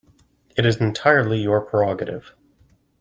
[0.57, 2.33] It is entirely your prerogative.